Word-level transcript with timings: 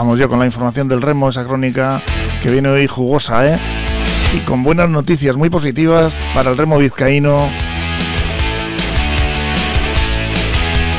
Vamos 0.00 0.18
ya 0.18 0.28
con 0.28 0.38
la 0.38 0.46
información 0.46 0.88
del 0.88 1.02
remo, 1.02 1.28
esa 1.28 1.44
crónica 1.44 2.00
que 2.42 2.50
viene 2.50 2.70
hoy 2.70 2.86
jugosa, 2.86 3.46
¿eh? 3.46 3.58
Y 4.34 4.38
con 4.46 4.62
buenas 4.62 4.88
noticias 4.88 5.36
muy 5.36 5.50
positivas 5.50 6.18
para 6.32 6.48
el 6.48 6.56
remo 6.56 6.78
vizcaíno. 6.78 7.50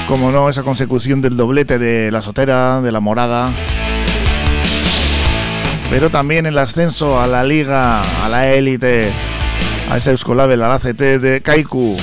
Como 0.07 0.31
no, 0.31 0.49
esa 0.49 0.61
consecución 0.61 1.19
del 1.19 1.35
doblete 1.35 1.79
de 1.79 2.11
la 2.11 2.21
Sotera, 2.21 2.79
de 2.79 2.91
la 2.91 2.99
Morada. 2.99 3.49
Pero 5.89 6.11
también 6.11 6.45
el 6.45 6.59
ascenso 6.59 7.19
a 7.19 7.25
la 7.25 7.43
Liga, 7.43 8.03
a 8.23 8.29
la 8.29 8.53
élite, 8.53 9.11
a 9.89 9.97
ese 9.97 10.11
Euskolabel, 10.11 10.61
al 10.61 10.73
ACT 10.73 11.01
de 11.01 11.41
Kaiku. 11.41 11.97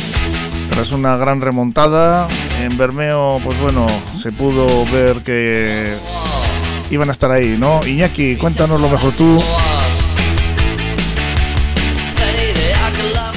Tras 0.69 0.91
una 0.91 1.17
gran 1.17 1.43
remontada, 1.43 2.27
en 2.61 2.77
Bermeo, 2.77 3.41
pues 3.45 3.61
bueno, 3.61 3.87
se 4.21 4.33
pudo 4.33 4.67
ver 4.93 5.23
que 5.23 5.97
iban 6.91 7.09
a 7.09 7.13
estar 7.13 7.31
ahí, 7.31 7.57
¿no? 7.59 7.81
Iñaki, 7.87 8.37
cuéntanos 8.37 8.81
lo 8.81 8.89
mejor 8.89 9.13
tú. 9.13 9.43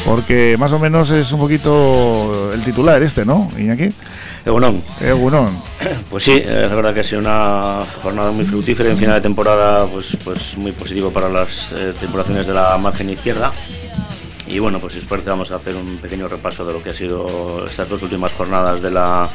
Porque 0.05 0.55
más 0.57 0.71
o 0.73 0.79
menos 0.79 1.11
es 1.11 1.31
un 1.31 1.39
poquito 1.39 2.51
el 2.53 2.63
titular 2.63 3.01
este, 3.01 3.25
¿no, 3.25 3.49
Iñaki? 3.57 3.93
Egunon. 4.45 4.81
Egunon. 4.99 5.71
Pues 6.09 6.25
sí, 6.25 6.33
es 6.33 6.69
verdad 6.69 6.93
que 6.93 6.99
ha 6.99 7.03
sido 7.03 7.21
una 7.21 7.83
jornada 8.03 8.31
muy 8.31 8.43
fructífera 8.43 8.89
en 8.89 8.97
final 8.97 9.15
de 9.15 9.21
temporada, 9.21 9.85
pues, 9.85 10.17
pues 10.23 10.57
muy 10.57 10.73
positivo 10.73 11.09
para 11.09 11.29
las 11.29 11.71
eh, 11.71 11.93
tripulaciones 11.97 12.45
de 12.47 12.53
la 12.53 12.77
margen 12.77 13.09
izquierda. 13.09 13.53
Y 14.45 14.59
bueno, 14.59 14.81
pues 14.81 14.93
si 14.93 14.99
os 14.99 15.05
parece 15.05 15.29
vamos 15.29 15.51
a 15.51 15.55
hacer 15.55 15.75
un 15.75 15.97
pequeño 15.97 16.27
repaso 16.27 16.65
de 16.65 16.73
lo 16.73 16.83
que 16.83 16.89
ha 16.89 16.93
sido 16.93 17.65
estas 17.65 17.87
dos 17.87 18.01
últimas 18.01 18.33
jornadas 18.33 18.81
de 18.81 18.91
la, 18.91 19.29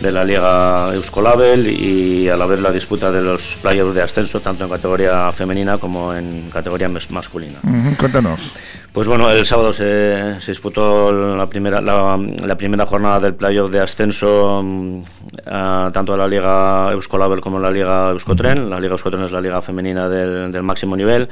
de 0.00 0.12
la 0.12 0.24
Liga 0.24 0.94
Euskolabel 0.94 1.66
y 1.66 2.28
a 2.28 2.36
la 2.36 2.46
vez 2.46 2.60
la 2.60 2.70
disputa 2.70 3.10
de 3.10 3.22
los 3.22 3.56
playoffs 3.60 3.94
de 3.94 4.02
ascenso, 4.02 4.40
tanto 4.40 4.64
en 4.64 4.70
categoría 4.70 5.32
femenina 5.32 5.78
como 5.78 6.14
en 6.14 6.50
categoría 6.50 6.88
masculina. 6.88 7.58
cuéntanos. 7.98 8.54
Pues 8.92 9.06
bueno, 9.06 9.30
el 9.30 9.44
sábado 9.44 9.72
se, 9.72 10.36
disputó 10.46 11.12
la 11.12 11.46
primera, 11.46 11.80
la, 11.80 12.56
primera 12.56 12.86
jornada 12.86 13.20
del 13.20 13.34
playoff 13.34 13.70
de 13.70 13.80
ascenso 13.80 14.62
mm, 14.64 15.02
tanto 15.44 16.14
a 16.14 16.16
la 16.16 16.26
Liga 16.26 16.92
Euskolabel 16.92 17.40
como 17.40 17.58
la 17.58 17.70
Liga 17.70 18.10
Euskotren. 18.10 18.70
La 18.70 18.80
Liga 18.80 18.92
Euskotren 18.92 19.24
es 19.24 19.32
la 19.32 19.40
liga 19.40 19.60
femenina 19.60 20.08
del 20.08 20.62
máximo 20.62 20.96
nivel 20.96 21.28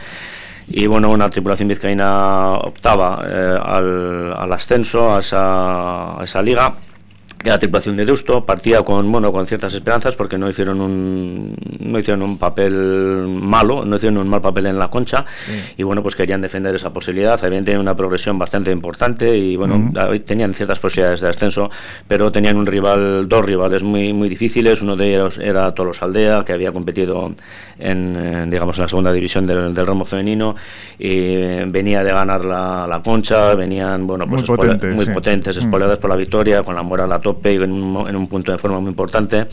y 0.69 0.87
bueno, 0.87 1.11
una 1.11 1.31
tripulación 1.31 1.69
vizcaína 1.69 2.51
optaba 2.51 3.25
eh, 3.25 3.57
al, 3.63 4.35
al, 4.37 4.53
ascenso 4.53 5.15
a 5.15 5.21
esa, 5.21 6.21
a 6.21 6.25
esa 6.25 6.43
liga 6.43 6.75
la 7.45 7.59
tripulación 7.59 7.97
de 7.97 8.05
Deusto 8.05 8.45
partía 8.45 8.83
con 8.83 9.11
bueno 9.13 9.31
con 9.31 9.47
ciertas 9.47 9.73
esperanzas 9.75 10.17
porque 10.17 10.39
no 10.39 10.49
hicieron 10.49 10.81
un 10.81 11.55
no 11.81 11.99
hicieron 11.99 12.23
un 12.23 12.39
papel 12.39 13.27
malo 13.29 13.85
no 13.85 13.97
hicieron 13.97 14.19
un 14.19 14.29
mal 14.29 14.41
papel 14.41 14.67
en 14.67 14.79
la 14.79 14.89
concha 14.89 15.25
y 15.77 15.83
bueno 15.83 16.03
pues 16.03 16.17
querían 16.17 16.41
defender 16.41 16.75
esa 16.75 16.91
posibilidad. 16.91 17.43
Habían 17.45 17.65
tenido 17.65 17.81
una 17.81 17.97
progresión 17.97 18.39
bastante 18.39 18.71
importante 18.71 19.37
y 19.37 19.57
bueno 19.57 19.93
tenían 20.25 20.55
ciertas 20.55 20.79
posibilidades 20.79 21.21
de 21.21 21.29
ascenso 21.29 21.71
pero 22.09 22.33
tenían 22.33 22.57
un 22.57 22.67
rival 22.67 23.29
dos 23.29 23.45
rivales 23.45 23.83
muy 23.83 24.13
muy 24.13 24.29
difíciles. 24.29 24.81
Uno 24.83 24.97
de 24.97 25.11
ellos 25.11 25.39
era 25.39 25.73
Tolos 25.73 26.03
Aldea 26.03 26.45
que 26.45 26.53
había 26.53 26.73
competido 26.73 27.33
en, 27.79 28.51
digamos 28.51 28.79
en 28.79 28.83
la 28.83 28.89
segunda 28.89 29.13
división 29.13 29.47
del, 29.47 29.75
del 29.75 29.87
ramo 29.87 30.05
femenino 30.05 30.57
y 30.99 31.37
venía 31.67 32.03
de 32.03 32.13
ganar 32.13 32.45
la, 32.45 32.87
la 32.87 33.03
concha. 33.03 33.55
Venían 33.55 34.07
bueno 34.07 34.27
pues 34.27 34.49
muy 34.49 34.57
potentes, 34.57 34.97
muy 34.97 35.07
potentes 35.07 35.59
por 35.67 36.09
la 36.11 36.17
victoria 36.17 36.63
con 36.63 36.75
la 36.75 36.83
moral 36.83 37.13
a 37.13 37.21
tope 37.27 37.55
en 37.55 37.73
un, 37.73 38.09
en 38.09 38.15
un, 38.15 38.29
punto 38.29 38.53
de 38.53 38.59
forma 38.59 38.79
muy 38.79 38.91
importante. 38.91 39.47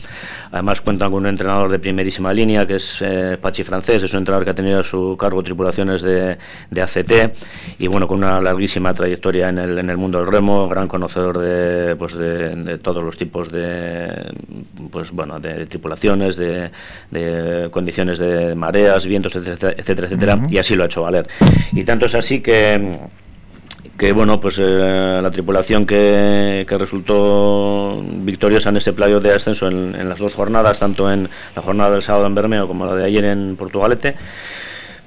Además 0.52 0.80
cuentan 0.80 1.10
con 1.10 1.22
un 1.22 1.26
entrenador 1.26 1.68
de 1.68 1.80
primerísima 1.80 2.32
línea 2.32 2.64
que 2.64 2.76
es 2.76 2.98
eh, 3.00 3.36
Pachi 3.40 3.64
Francés, 3.64 4.04
es 4.04 4.12
un 4.12 4.20
entrenador 4.20 4.44
que 4.44 4.50
ha 4.52 4.54
tenido 4.54 4.78
a 4.78 4.84
su 4.84 5.16
cargo 5.18 5.42
tripulaciones 5.42 6.02
de, 6.02 6.38
de, 6.70 6.82
ACT 6.82 7.12
y 7.80 7.88
bueno, 7.88 8.06
con 8.06 8.18
una 8.18 8.40
larguísima 8.40 8.94
trayectoria 8.94 9.48
en 9.48 9.58
el, 9.58 9.78
en 9.78 9.90
el 9.90 9.96
mundo 9.96 10.18
del 10.18 10.28
remo, 10.28 10.68
gran 10.68 10.86
conocedor 10.86 11.38
de, 11.38 11.96
pues 11.96 12.14
de, 12.14 12.78
todos 12.78 13.02
los 13.02 13.16
tipos 13.16 13.50
de, 13.50 14.32
pues 14.92 15.10
bueno, 15.10 15.40
de 15.40 15.66
tripulaciones, 15.66 16.36
de, 16.36 16.70
de 17.10 17.68
condiciones 17.72 18.18
de 18.18 18.54
mareas, 18.54 19.04
vientos, 19.04 19.34
etcétera, 19.34 19.74
etcétera, 19.76 20.06
etcétera 20.06 20.38
y 20.48 20.58
así 20.58 20.76
lo 20.76 20.84
ha 20.84 20.86
hecho 20.86 21.02
valer. 21.02 21.26
Y 21.72 21.82
tanto 21.82 22.06
es 22.06 22.14
así 22.14 22.40
que 22.40 23.00
que 23.98 24.12
bueno 24.12 24.40
pues 24.40 24.58
eh, 24.58 25.20
la 25.22 25.30
tripulación 25.30 25.86
que, 25.86 26.66
que, 26.68 26.78
resultó 26.78 27.14
victoriosa 28.24 28.70
en 28.70 28.76
este 28.76 28.92
playo 28.92 29.20
de 29.20 29.32
ascenso 29.32 29.68
en, 29.68 29.94
en, 29.94 30.08
las 30.08 30.18
dos 30.18 30.34
jornadas 30.34 30.78
tanto 30.78 31.12
en 31.12 31.28
la 31.54 31.62
jornada 31.62 31.90
del 31.90 32.02
sábado 32.02 32.26
en 32.26 32.34
Bermeo 32.34 32.66
como 32.66 32.86
la 32.86 32.94
de 32.94 33.04
ayer 33.04 33.24
en 33.24 33.56
Portugalete 33.56 34.16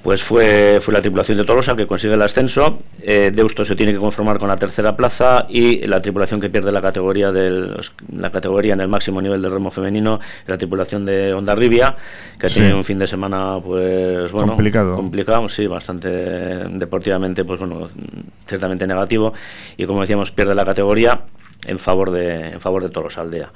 pues 0.08 0.24
fue, 0.24 0.80
fue 0.80 0.94
la 0.94 1.02
tripulación 1.02 1.38
de 1.38 1.44
Tolosa 1.44 1.76
que 1.76 1.86
consigue 1.86 2.14
el 2.14 2.22
ascenso. 2.22 2.80
Eh, 3.02 3.30
Deusto 3.36 3.66
se 3.66 3.76
tiene 3.76 3.92
que 3.92 4.00
conformar 4.00 4.38
con 4.38 4.48
la 4.48 4.56
tercera 4.56 4.96
plaza 4.96 5.46
y 5.50 5.86
la 5.86 6.02
tripulación 6.02 6.40
que 6.40 6.50
pierde 6.50 6.72
la 6.72 6.82
categoría 6.82 7.34
del, 7.34 7.76
la 8.16 8.32
categoría 8.32 8.74
en 8.74 8.80
el 8.80 8.88
máximo 8.88 9.22
nivel 9.22 9.42
del 9.42 9.52
remo 9.52 9.70
femenino, 9.70 10.22
la 10.46 10.58
tripulación 10.58 11.06
de 11.06 11.34
Ondarribia, 11.34 11.98
que 12.40 12.48
tiene 12.48 12.74
un 12.74 12.86
fin 12.86 12.98
de 13.00 13.06
semana 13.06 13.60
pues 13.62 14.32
bueno 14.32 14.54
complicado. 14.54 14.96
complicado, 14.96 15.50
sí, 15.50 15.68
bastante 15.68 16.08
deportivamente 16.08 17.44
pues 17.44 17.60
bueno, 17.60 17.90
ciertamente 18.48 18.88
negativo 18.88 19.34
y 19.76 19.86
como 19.86 20.00
decíamos 20.00 20.32
pierde 20.32 20.56
la 20.56 20.64
categoría 20.64 21.20
en 21.66 21.80
favor 21.80 22.12
de 22.12 22.50
en 22.50 22.62
favor 22.62 22.84
de 22.84 22.90
Tolosa 22.90 23.22
Aldea. 23.22 23.52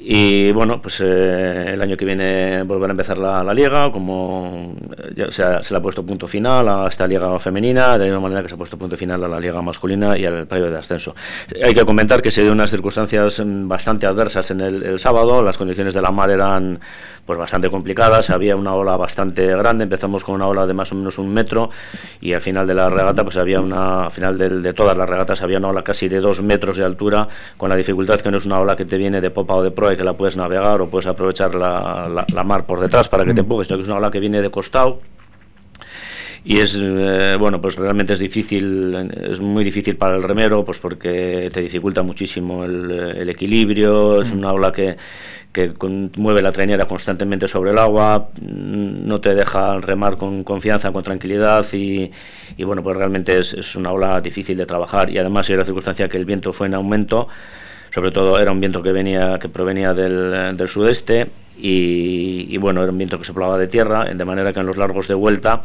Y 0.00 0.52
bueno, 0.52 0.80
pues 0.80 1.00
eh, 1.00 1.72
el 1.74 1.82
año 1.82 1.96
que 1.96 2.04
viene 2.04 2.62
volverá 2.62 2.90
a 2.90 2.92
empezar 2.92 3.18
la, 3.18 3.42
la 3.42 3.52
liga, 3.52 3.92
como 3.92 4.74
eh, 4.96 5.12
ya 5.14 5.30
se, 5.30 5.72
le 5.72 5.78
ha 5.78 5.82
puesto 5.82 6.04
punto 6.04 6.26
final 6.26 6.68
a 6.68 6.86
esta 6.88 7.06
liga 7.06 7.38
femenina, 7.38 7.98
de 7.98 7.98
la 7.98 8.04
misma 8.04 8.20
manera 8.20 8.42
que 8.42 8.48
se 8.48 8.54
ha 8.54 8.58
puesto 8.58 8.78
punto 8.78 8.96
final 8.96 9.22
a 9.24 9.28
la 9.28 9.40
liga 9.40 9.60
masculina 9.60 10.16
y 10.16 10.24
al 10.24 10.46
periodo 10.46 10.70
de 10.70 10.78
ascenso. 10.78 11.14
Hay 11.62 11.74
que 11.74 11.84
comentar 11.84 12.22
que 12.22 12.30
se 12.30 12.42
dio 12.42 12.52
unas 12.52 12.70
circunstancias 12.70 13.40
mm, 13.44 13.68
bastante 13.68 14.06
adversas 14.06 14.50
en 14.50 14.60
el 14.60 14.98
sábado, 14.98 15.42
las 15.42 15.58
condiciones 15.58 15.94
de 15.94 16.02
la 16.02 16.10
mar 16.10 16.30
eran 16.30 16.80
pues 17.28 17.38
bastante 17.38 17.68
complicadas, 17.68 18.30
había 18.30 18.56
una 18.56 18.74
ola 18.74 18.96
bastante 18.96 19.46
grande, 19.48 19.84
empezamos 19.84 20.24
con 20.24 20.36
una 20.36 20.46
ola 20.46 20.66
de 20.66 20.72
más 20.72 20.92
o 20.92 20.94
menos 20.94 21.18
un 21.18 21.28
metro 21.28 21.68
y 22.22 22.32
al 22.32 22.40
final 22.40 22.66
de 22.66 22.72
la 22.72 22.88
regata 22.88 23.22
pues 23.22 23.36
había 23.36 23.60
una, 23.60 24.06
al 24.06 24.10
final 24.10 24.38
de, 24.38 24.48
de 24.48 24.72
todas 24.72 24.96
las 24.96 25.06
regatas 25.06 25.42
había 25.42 25.58
una 25.58 25.68
ola 25.68 25.82
casi 25.82 26.08
de 26.08 26.20
dos 26.20 26.40
metros 26.40 26.78
de 26.78 26.86
altura, 26.86 27.28
con 27.58 27.68
la 27.68 27.76
dificultad 27.76 28.18
que 28.20 28.30
no 28.30 28.38
es 28.38 28.46
una 28.46 28.58
ola 28.58 28.76
que 28.76 28.86
te 28.86 28.96
viene 28.96 29.20
de 29.20 29.28
popa 29.28 29.56
o 29.56 29.62
de 29.62 29.70
proa 29.70 29.92
y 29.92 29.98
que 29.98 30.04
la 30.04 30.14
puedes 30.14 30.38
navegar 30.38 30.80
o 30.80 30.88
puedes 30.88 31.06
aprovechar 31.06 31.54
la, 31.54 32.08
la, 32.08 32.24
la 32.32 32.44
mar 32.44 32.64
por 32.64 32.80
detrás 32.80 33.08
para 33.08 33.26
que 33.26 33.34
te 33.34 33.40
empujes, 33.40 33.68
sino 33.68 33.76
que 33.76 33.82
es 33.82 33.88
una 33.88 33.98
ola 33.98 34.10
que 34.10 34.20
viene 34.20 34.40
de 34.40 34.50
costado 34.50 34.98
y 36.44 36.58
es 36.58 36.78
eh, 36.80 37.36
bueno 37.38 37.60
pues 37.60 37.76
realmente 37.76 38.12
es 38.12 38.20
difícil 38.20 38.94
es 39.30 39.40
muy 39.40 39.64
difícil 39.64 39.96
para 39.96 40.16
el 40.16 40.22
remero 40.22 40.64
pues 40.64 40.78
porque 40.78 41.50
te 41.52 41.60
dificulta 41.60 42.02
muchísimo 42.02 42.64
el, 42.64 42.90
el 42.90 43.28
equilibrio 43.28 44.20
es 44.20 44.30
una 44.30 44.52
ola 44.52 44.72
que 44.72 44.96
que 45.52 45.72
con, 45.74 46.12
mueve 46.16 46.42
la 46.42 46.52
trainera 46.52 46.84
constantemente 46.84 47.48
sobre 47.48 47.70
el 47.70 47.78
agua, 47.78 48.28
no 48.42 49.20
te 49.20 49.34
deja 49.34 49.78
remar 49.80 50.16
con 50.16 50.44
confianza, 50.44 50.92
con 50.92 51.02
tranquilidad 51.02 51.66
y, 51.72 52.10
y 52.56 52.64
bueno, 52.64 52.82
pues 52.82 52.96
realmente 52.96 53.38
es, 53.38 53.54
es, 53.54 53.74
una 53.74 53.92
ola 53.92 54.20
difícil 54.20 54.56
de 54.56 54.66
trabajar. 54.66 55.10
Y 55.10 55.18
además 55.18 55.48
era 55.48 55.60
la 55.60 55.64
circunstancia 55.64 56.08
que 56.08 56.16
el 56.16 56.24
viento 56.24 56.52
fue 56.52 56.66
en 56.66 56.74
aumento, 56.74 57.28
sobre 57.90 58.10
todo 58.10 58.38
era 58.38 58.52
un 58.52 58.60
viento 58.60 58.82
que 58.82 58.92
venía 58.92 59.38
que 59.38 59.48
provenía 59.48 59.94
del, 59.94 60.56
del 60.56 60.68
sudeste 60.68 61.28
y, 61.58 62.46
y, 62.48 62.56
bueno, 62.58 62.82
era 62.82 62.92
un 62.92 62.98
viento 62.98 63.18
que 63.18 63.24
soplaba 63.24 63.58
de 63.58 63.66
tierra, 63.66 64.04
de 64.04 64.24
manera 64.24 64.52
que 64.52 64.60
en 64.60 64.66
los 64.66 64.76
largos 64.76 65.08
de 65.08 65.14
vuelta 65.14 65.62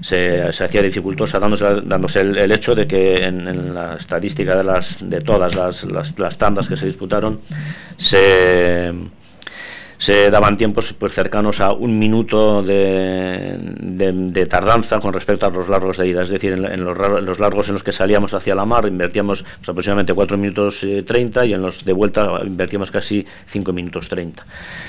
se, 0.00 0.52
se 0.52 0.64
hacía 0.64 0.82
dificultosa, 0.82 1.38
dándose, 1.38 1.80
dándose 1.82 2.20
el, 2.20 2.52
hecho 2.52 2.74
de 2.74 2.86
que 2.86 3.24
en, 3.24 3.48
en, 3.48 3.74
la 3.74 3.94
estadística 3.94 4.56
de, 4.56 4.64
las, 4.64 5.08
de 5.08 5.20
todas 5.20 5.54
las, 5.54 5.84
las 6.18 6.38
tandas 6.38 6.68
que 6.68 6.76
se 6.76 6.86
disputaron 6.86 7.40
se 7.96 8.92
se 10.02 10.32
daban 10.32 10.56
tiempos 10.56 10.92
pues 10.98 11.12
cercanos 11.12 11.60
a 11.60 11.72
un 11.72 11.96
minuto 11.96 12.60
de, 12.64 13.56
de, 13.56 14.10
de, 14.12 14.46
tardanza 14.46 14.98
con 14.98 15.12
respecto 15.12 15.46
a 15.46 15.50
los 15.50 15.68
largos 15.68 15.98
de 15.98 16.08
ida, 16.08 16.24
es 16.24 16.28
decir, 16.28 16.54
en, 16.54 16.64
en, 16.64 16.84
los, 16.84 16.98
en, 16.98 17.24
los, 17.24 17.38
largos 17.38 17.68
en 17.68 17.74
los 17.74 17.84
que 17.84 17.92
salíamos 17.92 18.34
hacia 18.34 18.56
la 18.56 18.64
mar 18.64 18.84
invertíamos 18.88 19.44
pues, 19.44 19.68
aproximadamente 19.68 20.12
4 20.12 20.36
minutos 20.36 20.82
eh, 20.82 21.04
30 21.04 21.46
y 21.46 21.52
en 21.52 21.62
los 21.62 21.84
de 21.84 21.92
vuelta 21.92 22.40
invertíamos 22.44 22.90
casi 22.90 23.24
5 23.46 23.72
minutos 23.72 24.08
30. 24.08 24.42
Uh 24.42 24.46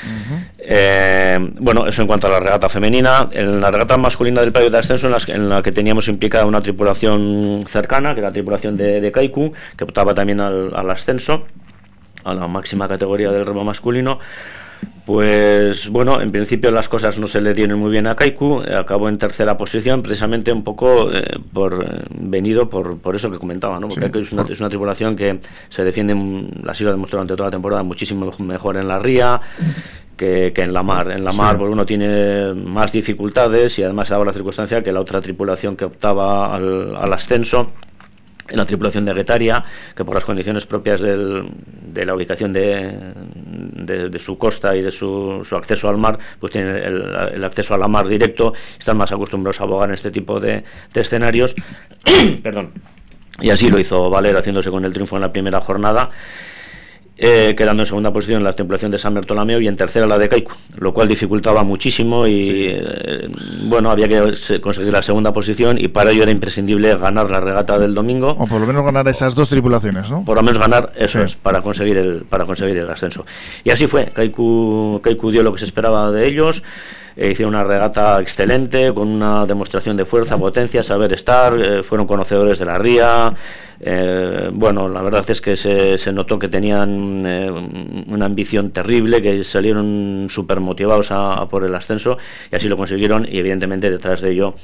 -huh. 0.07 0.45
eh, 0.57 1.37
bueno, 1.59 1.85
eso 1.85 2.01
en 2.01 2.07
cuanto 2.07 2.25
a 2.25 2.31
la 2.31 2.39
regata 2.39 2.67
femenina. 2.67 3.29
En 3.33 3.61
la 3.61 3.69
regata 3.69 3.97
masculina 3.97 4.41
del 4.41 4.51
periodo 4.51 4.71
de 4.71 4.79
ascenso, 4.79 5.05
en, 5.05 5.11
las, 5.11 5.29
en 5.29 5.47
la 5.47 5.61
que 5.61 5.71
teníamos 5.71 6.07
implicada 6.07 6.47
una 6.47 6.61
tripulación 6.61 7.65
cercana, 7.67 8.15
que 8.15 8.21
era 8.21 8.29
la 8.29 8.33
tripulación 8.33 8.77
de, 8.77 8.99
de 8.99 9.11
Kaiku, 9.11 9.53
que 9.77 9.83
optaba 9.83 10.15
también 10.15 10.39
al, 10.39 10.71
al 10.75 10.89
ascenso, 10.89 11.45
a 12.23 12.33
la 12.33 12.47
máxima 12.47 12.87
categoría 12.87 13.31
del 13.31 13.45
remo 13.45 13.63
masculino, 13.63 14.17
Pues 15.05 15.89
bueno, 15.89 16.21
en 16.21 16.31
principio 16.31 16.71
las 16.71 16.87
cosas 16.87 17.19
no 17.19 17.27
se 17.27 17.41
le 17.41 17.53
dieron 17.53 17.79
muy 17.79 17.91
bien 17.91 18.07
a 18.07 18.15
Kaiku, 18.15 18.61
acabó 18.75 19.09
en 19.09 19.17
tercera 19.17 19.57
posición, 19.57 20.01
precisamente 20.01 20.51
un 20.51 20.63
poco 20.63 21.11
eh, 21.11 21.37
por 21.51 21.83
eh, 21.83 22.03
venido 22.17 22.69
por, 22.69 22.97
por 22.99 23.15
eso 23.15 23.29
que 23.29 23.37
comentaba, 23.37 23.79
¿no? 23.79 23.89
porque 23.89 24.09
sí, 24.11 24.19
es, 24.19 24.31
una, 24.31 24.43
es 24.43 24.59
una 24.59 24.69
tribulación 24.69 25.15
que 25.15 25.39
se 25.69 25.83
defiende, 25.83 26.13
así 26.67 26.83
lo 26.83 26.91
ha 26.91 26.93
demostrado 26.93 27.23
durante 27.23 27.35
toda 27.35 27.47
la 27.47 27.51
temporada, 27.51 27.83
muchísimo 27.83 28.33
mejor 28.39 28.77
en 28.77 28.87
la 28.87 28.99
ría, 28.99 29.41
que, 30.17 30.53
en 30.55 30.73
la 30.73 30.83
mar. 30.83 31.11
En 31.11 31.25
la 31.25 31.33
mar 31.33 31.57
pues, 31.57 31.71
uno 31.71 31.85
tiene 31.85 32.53
más 32.53 32.91
dificultades 32.91 33.77
y 33.79 33.83
además 33.83 34.07
se 34.07 34.13
daba 34.13 34.25
la 34.25 34.33
circunstancia 34.33 34.81
que 34.81 34.91
la 34.91 35.01
otra 35.01 35.19
tripulación 35.21 35.75
que 35.75 35.85
optaba 35.85 36.55
al, 36.55 36.95
al 36.95 37.13
ascenso 37.13 37.71
en 38.49 38.57
la 38.57 38.65
tripulación 38.65 39.05
de 39.05 39.13
Guetaria, 39.13 39.63
que 39.95 40.03
por 40.03 40.15
las 40.15 40.25
condiciones 40.25 40.65
propias 40.65 41.01
del, 41.01 41.45
de 41.93 42.05
la 42.05 42.13
ubicación 42.13 42.51
de, 42.51 42.93
de, 43.71 44.19
su 44.19 44.37
costa 44.37 44.75
y 44.75 44.81
de 44.81 44.91
su, 44.91 45.41
su, 45.43 45.55
acceso 45.55 45.87
al 45.89 45.97
mar, 45.97 46.19
pues 46.39 46.51
tienen 46.51 46.75
el, 46.75 47.15
el, 47.33 47.43
acceso 47.43 47.73
a 47.73 47.77
la 47.77 47.87
mar 47.87 48.07
directo, 48.07 48.53
están 48.77 48.97
más 48.97 49.11
acostumbrados 49.11 49.61
a 49.61 49.63
abogar 49.63 49.89
en 49.89 49.95
este 49.95 50.11
tipo 50.11 50.39
de, 50.39 50.63
de 50.93 51.01
escenarios. 51.01 51.55
Perdón. 52.43 52.71
Y 53.41 53.49
así 53.49 53.69
lo 53.69 53.79
hizo 53.79 54.09
Valer, 54.09 54.35
haciéndose 54.37 54.69
con 54.69 54.85
el 54.85 54.93
triunfo 54.93 55.15
en 55.15 55.23
la 55.23 55.31
primera 55.31 55.59
jornada 55.59 56.11
eh, 57.15 57.53
quedando 57.55 57.83
en 57.83 57.85
segunda 57.85 58.11
posición 58.11 58.39
en 58.39 58.43
la 58.43 58.53
tripulación 58.53 58.89
de 58.89 58.97
San 58.97 59.13
Bertolomeo 59.13 59.61
y 59.61 59.67
en 59.67 59.75
tercera 59.75 60.07
la 60.07 60.17
de 60.17 60.27
Kaiku, 60.29 60.53
lo 60.77 60.93
cual 60.93 61.07
dificultaba 61.07 61.63
muchísimo 61.63 62.25
y 62.25 62.67
eh, 62.69 63.29
bueno, 63.65 63.91
había 63.91 64.07
que 64.07 64.59
conseguir 64.59 64.91
la 64.91 65.03
segunda 65.03 65.31
posición 65.31 65.77
y 65.79 65.89
para 65.89 66.11
ello 66.11 66.23
era 66.23 66.31
imprescindible 66.31 66.95
ganar 66.97 67.29
la 67.29 67.39
regata 67.39 67.77
del 67.77 67.93
domingo. 67.93 68.35
O 68.39 68.47
por 68.47 68.59
lo 68.59 68.65
menos 68.65 68.83
ganar 68.83 69.07
esas 69.07 69.35
dos 69.35 69.49
tripulaciones, 69.49 70.09
¿no? 70.09 70.25
Por 70.25 70.37
lo 70.37 70.43
menos 70.43 70.59
ganar, 70.59 70.91
eso 70.95 71.21
es, 71.21 71.35
para 71.35 71.61
conseguir, 71.61 71.97
el, 71.97 72.23
para 72.23 72.45
conseguir 72.45 72.77
el 72.77 72.89
ascenso. 72.89 73.25
Y 73.63 73.69
así 73.69 73.85
fue, 73.85 74.07
Kaiku 74.07 75.01
dio 75.31 75.43
lo 75.43 75.53
que 75.53 75.59
se 75.59 75.65
esperaba 75.65 76.11
de 76.11 76.27
ellos. 76.27 76.63
Eh, 77.15 77.31
hicieron 77.31 77.53
una 77.53 77.63
regata 77.63 78.19
excelente, 78.19 78.93
con 78.93 79.07
una 79.07 79.45
demostración 79.45 79.97
de 79.97 80.05
fuerza, 80.05 80.37
potencia, 80.37 80.81
saber 80.83 81.13
estar, 81.13 81.53
eh, 81.59 81.83
fueron 81.83 82.07
conocedores 82.07 82.59
de 82.59 82.65
la 82.65 82.77
ría. 82.77 83.33
Eh, 83.79 84.49
bueno, 84.53 84.87
la 84.87 85.01
verdad 85.01 85.29
es 85.29 85.41
que 85.41 85.55
se, 85.55 85.97
se 85.97 86.11
notó 86.13 86.39
que 86.39 86.47
tenían 86.47 87.25
una 88.07 88.25
ambición 88.25 88.71
terrible, 88.71 89.21
que 89.21 89.43
salieron 89.43 90.27
súper 90.29 90.59
motivados 90.59 91.11
a, 91.11 91.47
por 91.49 91.63
el 91.63 91.75
ascenso 91.75 92.17
y 92.51 92.55
así 92.55 92.69
lo 92.69 92.77
consiguieron 92.77 93.27
y 93.29 93.37
evidentemente 93.37 93.91
detrás 93.91 94.21
de 94.21 94.31
ello 94.31 94.55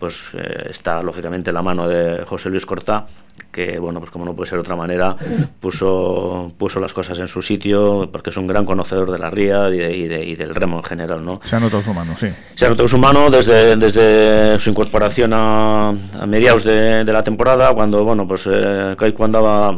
pues 0.00 0.30
está 0.68 1.02
lógicamente 1.02 1.52
la 1.52 1.62
mano 1.62 1.86
de 1.86 2.24
José 2.24 2.48
Luis 2.48 2.64
Cortá, 2.64 3.06
que 3.52 3.78
bueno, 3.78 4.00
pues 4.00 4.10
como 4.10 4.24
no 4.24 4.34
puede 4.34 4.48
ser 4.48 4.56
de 4.56 4.62
otra 4.62 4.74
manera, 4.74 5.14
puso, 5.60 6.50
puso 6.56 6.80
las 6.80 6.92
cosas 6.92 7.18
en 7.18 7.28
su 7.28 7.42
sitio, 7.42 8.08
porque 8.10 8.30
es 8.30 8.36
un 8.38 8.46
gran 8.46 8.64
conocedor 8.64 9.12
de 9.12 9.18
la 9.18 9.28
ría 9.28 9.68
y, 9.68 9.80
y, 9.80 10.36
del 10.36 10.54
remo 10.54 10.78
en 10.78 10.84
general, 10.84 11.24
¿no? 11.24 11.40
Se 11.42 11.56
ha 11.56 11.60
notado 11.60 11.82
su 11.82 11.92
mano, 11.92 12.16
sí. 12.16 12.28
Se 12.54 12.64
ha 12.64 12.70
notado 12.70 12.88
su 12.88 12.96
mano 12.96 13.30
desde, 13.30 13.76
desde 13.76 14.58
su 14.58 14.70
incorporación 14.70 15.32
a, 15.34 15.88
a 15.90 16.26
mediados 16.26 16.64
de, 16.64 17.04
de, 17.04 17.12
la 17.12 17.22
temporada, 17.22 17.74
cuando, 17.74 18.02
bueno, 18.02 18.26
pues 18.26 18.48
eh, 18.50 18.94
Kaiku 18.96 19.22
andaba, 19.22 19.76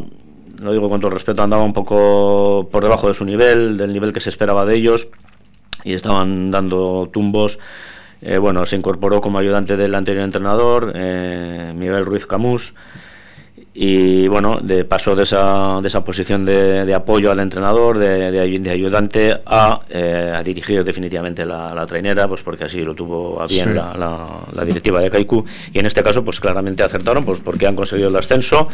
lo 0.60 0.72
digo 0.72 0.88
con 0.88 1.00
todo 1.00 1.10
respeto, 1.10 1.42
andaba 1.42 1.64
un 1.64 1.72
poco 1.72 2.68
por 2.70 2.84
debajo 2.84 3.08
de 3.08 3.14
su 3.14 3.24
nivel, 3.24 3.76
del 3.76 3.92
nivel 3.92 4.12
que 4.12 4.20
se 4.20 4.28
esperaba 4.28 4.64
de 4.66 4.76
ellos, 4.76 5.08
y 5.84 5.94
estaban 5.94 6.52
dando 6.52 7.10
tumbos 7.12 7.58
eh, 8.22 8.38
bueno, 8.38 8.64
se 8.66 8.76
incorporó 8.76 9.20
como 9.20 9.38
ayudante 9.38 9.76
del 9.76 9.94
anterior 9.94 10.24
entrenador, 10.24 10.92
eh, 10.94 11.72
Miguel 11.74 12.04
Ruiz 12.04 12.24
Camus, 12.26 12.72
y 13.74 14.28
bueno, 14.28 14.60
de 14.62 14.84
paso 14.84 15.16
de 15.16 15.24
esa, 15.24 15.80
de 15.80 15.88
esa 15.88 16.04
posición 16.04 16.44
de, 16.44 16.84
de 16.84 16.94
apoyo 16.94 17.32
al 17.32 17.40
entrenador, 17.40 17.98
de, 17.98 18.30
de, 18.30 18.70
ayudante, 18.70 19.40
a, 19.44 19.80
eh, 19.88 20.32
a, 20.34 20.42
dirigir 20.42 20.84
definitivamente 20.84 21.44
la, 21.44 21.74
la, 21.74 21.86
trainera, 21.86 22.28
pues 22.28 22.42
porque 22.42 22.64
así 22.64 22.82
lo 22.82 22.94
tuvo 22.94 23.42
a 23.42 23.46
bien 23.46 23.68
sí. 23.68 23.74
la, 23.74 23.94
la, 23.94 24.26
la, 24.52 24.64
directiva 24.64 25.00
de 25.00 25.10
Kaiku, 25.10 25.44
y 25.72 25.78
en 25.78 25.86
este 25.86 26.02
caso 26.02 26.22
pues 26.22 26.38
claramente 26.38 26.82
acertaron, 26.82 27.24
pues 27.24 27.40
porque 27.40 27.66
han 27.66 27.74
conseguido 27.74 28.08
el 28.08 28.16
ascenso 28.16 28.68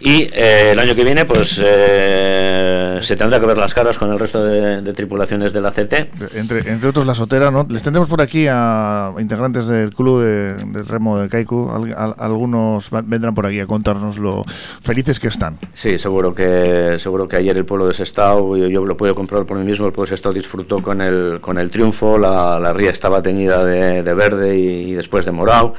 y 0.00 0.28
eh, 0.32 0.72
el 0.72 0.78
año 0.78 0.94
que 0.94 1.04
viene, 1.04 1.24
pues 1.24 1.60
eh, 1.64 2.98
se 3.00 3.16
tendrá 3.16 3.40
que 3.40 3.46
ver 3.46 3.56
las 3.56 3.72
caras 3.72 3.98
con 3.98 4.10
el 4.12 4.18
resto 4.18 4.44
de, 4.44 4.82
de 4.82 4.92
tripulaciones 4.92 5.54
de 5.54 5.60
la 5.62 5.70
CT. 5.70 6.34
Entre, 6.34 6.70
entre, 6.70 6.88
otros 6.88 7.06
la 7.06 7.14
Sotera, 7.14 7.50
¿no? 7.50 7.66
Les 7.70 7.82
tendremos 7.82 8.08
por 8.08 8.20
aquí 8.20 8.46
a 8.48 9.12
integrantes 9.18 9.68
del 9.68 9.94
club 9.94 10.22
de, 10.22 10.54
del 10.66 10.86
remo 10.86 11.18
de 11.18 11.28
Kaiku. 11.28 11.70
Al, 11.70 11.94
al, 11.94 12.14
algunos 12.18 12.90
vendrán 12.90 13.34
por 13.34 13.46
aquí 13.46 13.58
a 13.58 13.66
contarnos 13.66 14.18
lo 14.18 14.44
felices 14.82 15.18
que 15.18 15.28
están. 15.28 15.56
Sí, 15.72 15.98
seguro 15.98 16.34
que 16.34 16.98
seguro 16.98 17.26
que 17.26 17.36
ayer 17.36 17.56
el 17.56 17.64
pueblo 17.64 17.88
de 17.88 17.94
Sestao, 17.94 18.56
yo, 18.56 18.68
yo 18.68 18.84
lo 18.84 18.96
puedo 18.98 19.14
comprobar 19.14 19.46
por 19.46 19.56
mí 19.56 19.64
mismo, 19.64 19.86
el 19.86 19.92
pueblo 19.92 20.10
de 20.10 20.16
Sestao 20.16 20.32
disfrutó 20.34 20.82
con 20.82 21.00
el, 21.00 21.40
con 21.40 21.58
el 21.58 21.70
triunfo. 21.70 22.18
La, 22.18 22.60
la 22.60 22.74
ría 22.74 22.90
estaba 22.90 23.22
teñida 23.22 23.64
de, 23.64 24.02
de 24.02 24.14
verde 24.14 24.58
y, 24.58 24.90
y 24.90 24.94
después 24.94 25.24
de 25.24 25.32
morado 25.32 25.74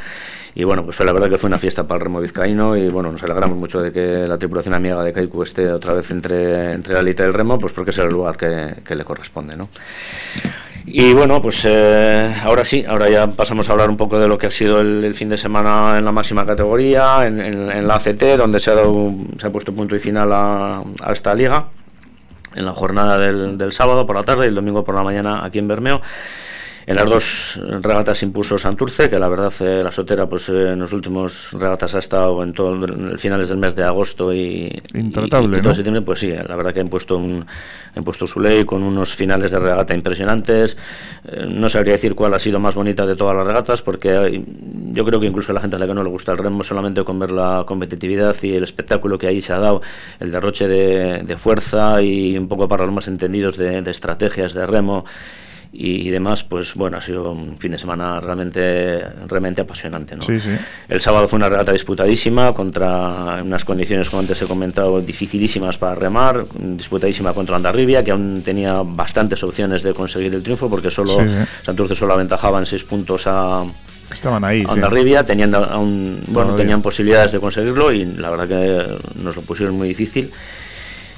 y 0.60 0.64
bueno, 0.64 0.84
pues 0.84 0.96
fue 0.96 1.06
la 1.06 1.14
verdad 1.14 1.30
que 1.30 1.38
fue 1.38 1.50
una 1.50 1.60
fiesta 1.60 1.84
para 1.84 2.00
el 2.00 2.06
remo 2.06 2.20
vizcaíno 2.20 2.76
y 2.76 2.90
bueno, 2.90 3.12
nos 3.12 3.22
alegramos 3.22 3.56
mucho 3.56 3.80
de 3.80 3.92
que 3.92 4.26
la 4.28 4.40
tripulación 4.40 4.74
amiga 4.74 5.04
de 5.04 5.14
Kaiku 5.14 5.44
esté 5.44 5.72
otra 5.72 5.94
vez 5.94 6.10
entre, 6.10 6.74
entre 6.74 6.96
la 6.96 7.02
elite 7.02 7.22
del 7.22 7.36
remo, 7.36 7.60
pues 7.60 7.74
porque 7.74 7.92
es 7.92 7.98
el 8.00 8.10
lugar 8.10 8.38
que, 8.38 8.96
le 8.96 9.06
corresponde, 9.06 9.56
¿no? 9.56 9.70
Y 10.88 11.14
bueno, 11.14 11.44
pues 11.44 11.64
eh, 11.66 12.34
ahora 12.44 12.66
sí, 12.66 12.84
ahora 12.88 13.08
ya 13.08 13.28
pasamos 13.28 13.70
a 13.70 13.74
hablar 13.74 13.92
un 13.92 13.98
poco 13.98 14.20
de 14.20 14.28
lo 14.28 14.40
que 14.40 14.48
ha 14.48 14.52
sido 14.52 14.80
el, 14.80 15.14
fin 15.14 15.30
de 15.30 15.38
semana 15.38 16.00
en 16.00 16.06
la 16.06 16.12
máxima 16.12 16.44
categoría, 16.44 17.28
en, 17.28 17.40
en, 17.40 17.70
en, 17.70 17.88
la 17.88 17.98
ACT, 17.98 18.24
donde 18.36 18.60
se 18.60 18.72
ha, 18.72 18.74
dado, 18.74 19.14
se 19.38 19.46
ha 19.46 19.52
puesto 19.52 19.72
punto 19.74 19.96
y 19.96 20.00
final 20.00 20.34
a, 20.34 20.82
a 21.02 21.14
esta 21.14 21.36
liga, 21.36 21.68
en 22.56 22.66
la 22.66 22.74
jornada 22.74 23.20
del, 23.20 23.60
del 23.60 23.72
sábado 23.74 24.08
por 24.08 24.16
la 24.16 24.24
tarde 24.24 24.46
y 24.46 24.48
el 24.48 24.56
domingo 24.56 24.84
por 24.84 24.96
la 24.96 25.04
mañana 25.04 25.46
aquí 25.46 25.60
en 25.60 25.68
Bermeo. 25.68 26.02
En 26.88 26.96
las 26.96 27.06
dos 27.06 27.62
regatas 27.82 28.24
impuso 28.24 28.58
Santurce, 28.58 29.10
que 29.10 29.20
la 29.20 29.28
verdad 29.28 29.54
eh, 29.60 29.84
la 29.84 29.92
Sotera 29.92 30.26
pues 30.26 30.48
eh, 30.48 30.72
en 30.72 30.80
los 30.80 30.94
últimos 30.94 31.52
regatas 31.52 31.94
ha 31.96 32.00
estado 32.00 32.42
en 32.42 32.54
todo 32.54 32.86
el, 32.86 33.20
finales 33.20 33.50
del 33.50 33.58
mes 33.58 33.76
de 33.76 33.84
agosto 33.84 34.34
y 34.34 34.82
intratable, 34.94 35.58
y, 35.58 35.60
y 35.60 35.64
¿no? 35.64 35.74
septiembre, 35.74 36.02
pues 36.02 36.20
sí, 36.20 36.32
la 36.32 36.56
verdad 36.56 36.74
que 36.74 36.80
han 36.80 36.88
puesto 36.88 37.18
un 37.18 37.46
puesto 38.06 38.26
su 38.26 38.40
ley 38.40 38.64
con 38.64 38.84
unos 38.84 39.14
finales 39.14 39.52
de 39.52 39.60
regata 39.60 39.94
impresionantes. 39.94 40.78
Eh, 41.26 41.46
no 41.50 41.70
sabría 41.70 41.92
decir 41.92 42.16
cuál 42.16 42.34
ha 42.34 42.40
sido 42.40 42.58
más 42.58 42.74
bonita 42.74 43.06
de 43.06 43.18
todas 43.18 43.36
las 43.36 43.46
regatas, 43.46 43.82
porque 43.82 44.42
yo 44.94 45.04
creo 45.04 45.20
que 45.20 45.28
incluso 45.28 45.52
a 45.52 45.56
la 45.56 45.60
gente 45.60 45.76
a 45.76 45.80
la 45.80 45.88
que 45.88 45.94
no 45.94 46.04
le 46.04 46.10
gusta 46.10 46.32
el 46.32 46.38
remo 46.38 46.64
solamente 46.64 47.04
con 47.04 47.20
ver 47.20 47.32
la 47.32 47.66
competitividad 47.68 48.38
y 48.44 48.54
el 48.54 48.64
espectáculo 48.64 49.18
que 49.18 49.28
ahí 49.28 49.42
se 49.42 49.52
ha 49.52 49.60
dado, 49.60 49.82
el 50.22 50.32
derroche 50.32 50.70
de, 50.70 51.22
de 51.22 51.36
fuerza 51.36 52.02
y 52.02 52.38
un 52.38 52.48
poco 52.48 52.70
para 52.70 52.86
los 52.86 52.94
más 52.94 53.10
entendidos 53.10 53.58
de, 53.58 53.82
de 53.82 53.92
estrategias 53.92 54.54
de 54.54 54.66
remo 54.66 55.04
y, 55.80 56.10
demás, 56.10 56.44
pues 56.44 56.74
bueno, 56.74 56.98
ha 56.98 57.02
sido 57.02 57.32
un 57.32 57.60
fin 57.60 57.72
de 57.72 57.78
semana 57.78 58.20
realmente, 58.20 59.00
realmente 59.28 59.62
apasionante. 59.62 60.16
¿no? 60.16 60.24
Sí, 60.24 60.40
sí. 60.40 60.50
El 60.90 61.02
sábado 61.02 61.28
fue 61.28 61.38
una 61.38 61.50
regata 61.50 61.72
disputadísima 61.72 62.52
contra 62.54 63.44
unas 63.44 63.64
condiciones, 63.64 64.10
como 64.10 64.22
antes 64.22 64.42
he 64.42 64.48
comentado, 64.48 65.00
dificilísimas 65.02 65.78
para 65.78 65.94
remar, 65.94 66.46
disputadísima 66.52 67.32
contra 67.34 67.58
Andarribia, 67.58 68.04
que 68.04 68.10
aún 68.10 68.42
tenía 68.44 68.82
bastantes 68.84 69.44
opciones 69.44 69.84
de 69.84 69.94
conseguir 69.94 70.34
el 70.34 70.42
triunfo, 70.42 70.68
porque 70.68 70.90
solo 70.90 71.20
sí. 71.20 71.28
Santurce 71.64 71.94
solo 71.94 72.16
aventajaban 72.16 72.66
seis 72.66 72.84
puntos 72.84 73.28
a, 73.28 73.64
Estaban 74.12 74.44
ahí. 74.46 74.64
Andarribia, 74.68 75.20
sí. 75.20 75.28
tenían, 75.28 75.54
aún, 75.54 76.24
bueno, 76.30 76.56
tenían 76.56 76.82
posibilidades 76.82 77.34
de 77.34 77.40
conseguirlo 77.40 77.92
y 77.92 78.04
la 78.04 78.32
verdad 78.32 78.48
que 78.48 79.22
nos 79.22 79.36
lo 79.36 79.44
pusieron 79.44 79.76
muy 79.76 79.90
difícil 79.90 80.32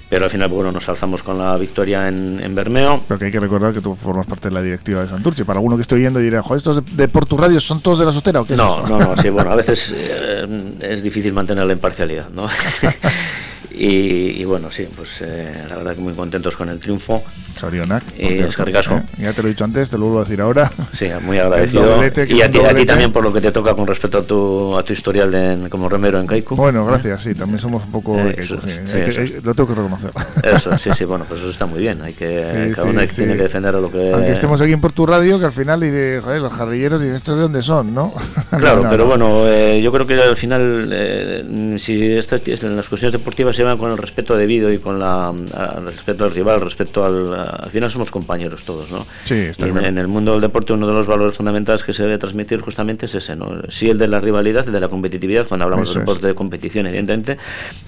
pero 0.10 0.26
al 0.26 0.32
final 0.32 0.50
bueno 0.50 0.72
nos 0.72 0.90
alzamos 0.90 1.24
con 1.24 1.38
la 1.38 1.56
victoria 1.58 2.08
en, 2.08 2.40
en 2.44 2.56
Bermeo. 2.56 3.02
Porque 3.08 3.26
hay 3.26 3.32
que 3.32 3.40
recordar 3.40 3.74
que 3.74 3.82
tú 3.82 3.96
formas 3.96 4.26
parte 4.26 4.50
de 4.50 4.56
la 4.56 4.62
directiva 4.62 5.02
de 5.02 5.08
Santurce. 5.08 5.46
Para 5.46 5.60
alguno 5.60 5.76
que 5.76 5.84
estoy 5.84 6.00
oyendo 6.00 6.20
y 6.20 6.24
dirá 6.24 6.42
joder 6.42 6.58
estos 6.58 6.86
de, 6.86 6.92
de 6.96 7.08
Portu 7.08 7.38
Radio 7.38 7.60
son 7.60 7.82
todos 7.82 8.00
de 8.00 8.06
la 8.06 8.12
sotera 8.12 8.42
o 8.42 8.46
qué 8.46 8.56
no 8.56 8.84
es 8.84 8.90
no 8.90 9.00
no 9.00 9.22
sí 9.22 9.30
bueno 9.30 9.52
a 9.52 9.56
veces 9.56 9.94
eh, 9.96 10.74
es 10.82 11.04
difícil 11.04 11.34
mantener 11.34 11.66
la 11.66 11.74
imparcialidad 11.74 12.30
no 12.30 12.48
y, 13.72 14.42
y, 14.42 14.46
bueno, 14.46 14.72
sí, 14.72 14.88
pues 14.96 15.22
eh, 15.22 15.54
la 15.70 15.78
verdad 15.78 15.96
que 15.96 16.02
muy 16.02 16.14
contentos 16.14 16.56
con 16.56 16.70
el 16.70 16.80
triunfo. 16.80 17.24
Sarionac. 17.56 18.04
Y 18.18 18.40
es 18.40 18.58
eh, 18.58 19.04
Ya 19.18 19.34
te 19.34 19.42
lo 19.42 19.48
he 19.48 19.52
dicho 19.52 19.64
antes, 19.64 19.90
te 19.90 19.98
lo 19.98 20.06
vuelvo 20.06 20.20
a 20.20 20.24
decir 20.24 20.42
ahora. 20.42 20.72
Sí, 20.94 21.08
muy 21.22 21.38
agradecido. 21.38 22.02
Y 22.28 22.42
a 22.42 22.50
ti, 22.50 22.60
a 22.60 22.74
ti, 22.74 22.86
también 22.86 23.12
por 23.12 23.24
lo 23.24 23.34
que 23.34 23.42
te 23.42 23.52
toca 23.52 23.74
con 23.76 23.86
respecto 23.86 24.20
a 24.20 24.24
tu, 24.24 24.78
a 24.78 24.84
tu 24.84 24.94
historial 24.94 25.32
de, 25.32 25.70
como 25.70 25.90
remero 25.90 26.20
en 26.20 26.28
Kaiku. 26.28 26.56
Bueno, 26.56 26.86
gracias, 26.86 27.22
sí, 27.22 27.36
también 27.36 27.60
somos 27.60 27.84
un 27.84 27.92
poco 27.92 28.18
de 28.18 28.34
Kaiku, 28.34 28.62
sí. 28.62 28.80
sí, 28.86 28.98
es. 28.98 29.44
lo 29.44 29.54
tengo 29.54 29.70
que 29.70 29.76
reconocer. 29.76 30.12
Eso, 30.44 30.78
sí, 30.78 30.90
sí, 30.96 31.06
bueno, 31.06 31.26
pues 31.28 31.42
eso 31.42 31.50
está 31.50 31.66
muy 31.66 31.80
bien. 31.80 32.02
Hay 32.02 32.14
que, 32.14 32.72
cada 32.76 32.90
uno 32.90 33.02
tiene 33.06 33.36
que 33.36 33.44
defender 33.44 33.76
a 33.76 33.80
lo 33.80 33.92
que... 33.92 34.12
Aunque 34.14 34.32
estemos 34.32 34.60
aquí 34.62 34.74
en 34.74 34.82
por 34.82 34.94
tu 34.94 35.06
radio, 35.06 35.40
que 35.40 35.46
al 35.46 35.52
final, 35.52 35.84
y 35.84 35.90
de, 35.90 36.22
joder, 36.24 36.42
los 36.42 36.54
jarrilleros, 36.54 37.04
y 37.04 37.08
estos 37.08 37.36
de 37.36 37.42
dónde 37.42 37.62
son, 37.62 37.94
¿no? 37.94 38.14
Claro, 38.50 38.84
no, 38.84 38.90
pero 38.90 39.04
no. 39.04 39.10
bueno, 39.10 39.48
eh, 39.48 39.82
yo 39.82 39.92
creo 39.92 40.06
que 40.06 40.16
al 40.16 40.36
final, 40.36 40.90
eh, 40.92 41.76
si 41.78 42.12
estas, 42.14 42.42
las 42.64 42.90
cuestiones 42.90 43.14
deportivas 43.14 43.49
se 43.54 43.64
van 43.64 43.78
con 43.78 43.92
el 43.92 43.98
respeto 43.98 44.36
debido 44.36 44.72
y 44.72 44.78
con 44.78 45.00
la 45.00 45.28
al 45.30 45.86
respeto 45.86 46.26
al 46.26 46.32
rival, 46.32 46.62
respecto 46.62 47.06
al 47.06 47.34
al 47.34 47.72
final 47.72 47.92
somos 47.92 48.12
compañeros 48.12 48.64
todos, 48.64 48.92
¿no? 48.92 49.06
Sí, 49.26 49.36
está 49.36 49.68
y 49.68 49.70
en, 49.70 49.78
en, 49.78 49.98
el 49.98 50.08
mundo 50.08 50.34
del 50.34 50.42
deporte 50.42 50.74
uno 50.74 50.88
de 50.88 50.94
los 50.94 51.08
valores 51.08 51.36
fundamentales 51.36 51.84
que 51.84 51.94
se 51.94 52.04
debe 52.04 52.18
transmitir 52.18 52.62
justamente 52.62 53.06
es 53.06 53.16
ese, 53.16 53.36
¿no? 53.36 53.62
Sí 53.70 53.90
el 53.90 53.98
de 53.98 54.08
la 54.08 54.20
rivalidad, 54.20 54.66
el 54.66 54.74
de 54.74 54.80
la 54.80 54.90
competitividad, 54.90 55.48
cuando 55.48 55.66
hablamos 55.66 55.90
Eso 55.90 56.00
de 56.00 56.06
deporte 56.06 56.28
de 56.28 56.36
competición, 56.36 56.88
evidentemente, 56.88 57.38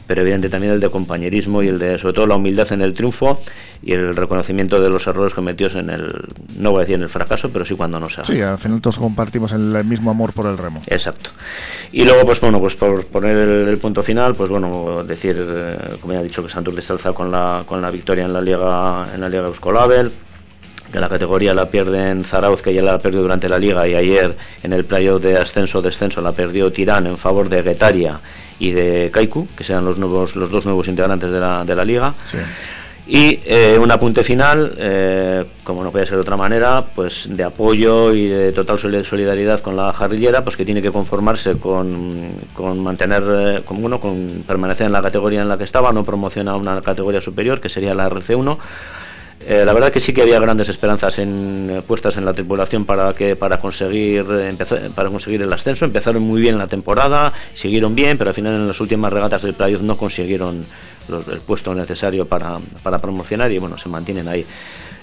pero 0.07 0.21
evidentemente 0.21 0.49
también 0.49 0.73
el 0.73 0.79
de 0.79 0.89
compañerismo 0.89 1.63
y 1.63 1.67
el 1.67 1.79
de 1.79 1.97
sobre 1.97 2.13
todo 2.13 2.27
la 2.27 2.35
humildad 2.35 2.71
en 2.71 2.81
el 2.81 2.93
triunfo 2.93 3.39
y 3.83 3.93
el 3.93 4.15
reconocimiento 4.15 4.79
de 4.79 4.89
los 4.89 5.07
errores 5.07 5.33
cometidos 5.33 5.75
en 5.75 5.89
el 5.89 6.13
no 6.57 6.71
voy 6.71 6.79
a 6.79 6.81
decir 6.81 6.95
en 6.95 7.03
el 7.03 7.09
fracaso, 7.09 7.49
pero 7.51 7.65
sí 7.65 7.75
cuando 7.75 7.99
no 7.99 8.09
se 8.09 8.23
Sí, 8.25 8.41
al 8.41 8.57
final 8.57 8.81
todos 8.81 8.99
compartimos 8.99 9.51
el 9.53 9.83
mismo 9.85 10.11
amor 10.11 10.33
por 10.33 10.45
el 10.45 10.57
remo. 10.57 10.81
Exacto. 10.87 11.31
Y 11.91 12.03
luego 12.03 12.25
pues 12.25 12.39
bueno, 12.39 12.59
pues 12.59 12.75
por 12.75 13.05
poner 13.05 13.35
el, 13.37 13.67
el 13.67 13.77
punto 13.77 14.03
final, 14.03 14.35
pues 14.35 14.49
bueno, 14.49 15.03
decir 15.03 15.35
eh, 15.53 15.97
como 16.01 16.13
ya 16.13 16.21
he 16.21 16.23
dicho 16.23 16.41
que 16.43 16.49
Santur 16.49 16.73
desalza 16.73 17.13
con 17.13 17.31
la, 17.31 17.63
con 17.65 17.81
la 17.81 17.91
victoria 17.91 18.25
en 18.25 18.33
la 18.33 18.41
Liga, 18.41 19.05
en 19.13 19.21
la 19.21 19.29
Liga 19.29 19.45
Euskolabel, 19.45 20.11
que 20.91 20.99
la 20.99 21.09
categoría 21.09 21.53
la 21.53 21.69
pierde 21.69 22.09
en 22.09 22.23
Zarauz, 22.23 22.61
que 22.61 22.73
ya 22.73 22.81
la 22.81 22.97
perdió 22.99 23.21
durante 23.21 23.47
la 23.47 23.57
liga, 23.57 23.87
y 23.87 23.95
ayer 23.95 24.35
en 24.63 24.73
el 24.73 24.83
playoff 24.83 25.21
de 25.21 25.37
ascenso-descenso 25.37 26.21
la 26.21 26.33
perdió 26.33 26.71
Tirán 26.71 27.07
en 27.07 27.17
favor 27.17 27.47
de 27.47 27.61
Guetaria 27.61 28.19
y 28.59 28.71
de 28.71 29.09
Kaiku, 29.11 29.47
que 29.55 29.63
sean 29.63 29.85
los 29.85 29.97
nuevos 29.97 30.35
los 30.35 30.49
dos 30.49 30.65
nuevos 30.65 30.87
integrantes 30.87 31.31
de 31.31 31.39
la, 31.39 31.63
de 31.63 31.75
la 31.75 31.85
liga. 31.85 32.13
Y 33.13 33.41
eh, 33.43 33.77
un 33.77 33.91
apunte 33.91 34.23
final, 34.23 34.73
eh, 34.77 35.43
como 35.65 35.83
no 35.83 35.91
puede 35.91 36.05
ser 36.05 36.15
de 36.15 36.21
otra 36.21 36.37
manera, 36.37 36.85
pues 36.95 37.27
de 37.29 37.43
apoyo 37.43 38.13
y 38.13 38.29
de 38.29 38.53
total 38.53 38.79
solidaridad 38.79 39.59
con 39.59 39.75
la 39.75 39.91
jarrillera, 39.91 40.45
pues 40.45 40.55
que 40.55 40.63
tiene 40.63 40.81
que 40.81 40.93
conformarse 40.93 41.57
con, 41.57 42.31
con 42.53 42.81
mantener, 42.81 43.23
eh, 43.27 43.63
con, 43.65 43.81
bueno, 43.81 43.99
con 43.99 44.45
permanecer 44.47 44.87
en 44.87 44.93
la 44.93 45.01
categoría 45.01 45.41
en 45.41 45.49
la 45.49 45.57
que 45.57 45.65
estaba, 45.65 45.91
no 45.91 46.05
promociona 46.05 46.55
una 46.55 46.81
categoría 46.81 47.19
superior, 47.19 47.59
que 47.59 47.67
sería 47.67 47.93
la 47.93 48.09
RC1 48.09 48.57
eh, 49.47 49.63
la 49.65 49.73
verdad 49.73 49.91
que 49.91 49.99
sí 49.99 50.13
que 50.13 50.21
había 50.21 50.39
grandes 50.39 50.69
esperanzas 50.69 51.19
en, 51.19 51.69
eh, 51.69 51.81
puestas 51.81 52.17
en 52.17 52.25
la 52.25 52.33
tripulación 52.33 52.85
para 52.85 53.13
que 53.13 53.35
para 53.35 53.57
conseguir 53.57 54.25
para 54.95 55.09
conseguir 55.09 55.41
el 55.41 55.51
ascenso. 55.51 55.85
Empezaron 55.85 56.23
muy 56.23 56.41
bien 56.41 56.57
la 56.57 56.67
temporada, 56.67 57.33
siguieron 57.53 57.95
bien, 57.95 58.17
pero 58.17 58.29
al 58.29 58.33
final 58.33 58.53
en 58.53 58.67
las 58.67 58.79
últimas 58.79 59.11
regatas 59.11 59.41
del 59.41 59.53
playoff 59.53 59.81
no 59.81 59.97
consiguieron 59.97 60.65
el 61.09 61.41
puesto 61.41 61.73
necesario 61.73 62.25
para, 62.25 62.59
para 62.83 62.99
promocionar 62.99 63.51
y 63.51 63.57
bueno, 63.57 63.77
se 63.77 63.89
mantienen 63.89 64.27
ahí. 64.27 64.45